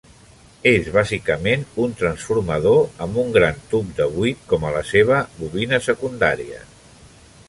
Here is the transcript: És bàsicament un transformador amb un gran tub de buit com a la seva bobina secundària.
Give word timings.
És 0.69 0.87
bàsicament 0.93 1.65
un 1.83 1.91
transformador 1.99 2.81
amb 3.07 3.19
un 3.25 3.29
gran 3.37 3.61
tub 3.75 3.93
de 4.01 4.09
buit 4.15 4.41
com 4.53 4.65
a 4.65 4.73
la 4.79 4.83
seva 4.95 5.21
bobina 5.43 5.81
secundària. 5.89 6.63